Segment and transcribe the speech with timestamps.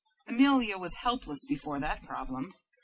[0.27, 2.55] Amelia was helpless before that problem.